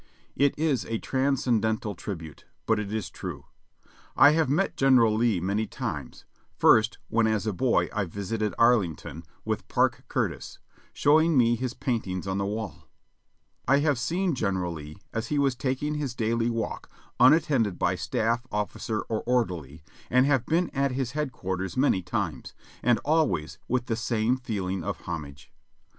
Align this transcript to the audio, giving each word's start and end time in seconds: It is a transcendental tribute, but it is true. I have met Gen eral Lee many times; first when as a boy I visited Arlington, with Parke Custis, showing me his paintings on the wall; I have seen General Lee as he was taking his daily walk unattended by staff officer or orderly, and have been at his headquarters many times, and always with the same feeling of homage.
It 0.35 0.57
is 0.57 0.83
a 0.85 0.97
transcendental 0.97 1.93
tribute, 1.93 2.45
but 2.65 2.79
it 2.79 2.91
is 2.91 3.11
true. 3.11 3.45
I 4.17 4.31
have 4.31 4.49
met 4.49 4.75
Gen 4.75 4.95
eral 4.95 5.15
Lee 5.15 5.39
many 5.39 5.67
times; 5.67 6.25
first 6.57 6.97
when 7.09 7.27
as 7.27 7.45
a 7.45 7.53
boy 7.53 7.87
I 7.93 8.05
visited 8.05 8.55
Arlington, 8.57 9.25
with 9.45 9.67
Parke 9.67 10.03
Custis, 10.07 10.57
showing 10.91 11.37
me 11.37 11.55
his 11.55 11.75
paintings 11.75 12.25
on 12.25 12.39
the 12.39 12.47
wall; 12.47 12.87
I 13.67 13.77
have 13.81 13.99
seen 13.99 14.33
General 14.33 14.73
Lee 14.73 14.97
as 15.13 15.27
he 15.27 15.37
was 15.37 15.53
taking 15.53 15.93
his 15.93 16.15
daily 16.15 16.49
walk 16.49 16.89
unattended 17.19 17.77
by 17.77 17.93
staff 17.93 18.47
officer 18.51 19.01
or 19.01 19.21
orderly, 19.27 19.83
and 20.09 20.25
have 20.25 20.47
been 20.47 20.71
at 20.71 20.93
his 20.93 21.11
headquarters 21.11 21.77
many 21.77 22.01
times, 22.01 22.55
and 22.81 22.97
always 23.05 23.59
with 23.67 23.85
the 23.85 23.95
same 23.95 24.35
feeling 24.37 24.83
of 24.83 25.01
homage. 25.01 25.51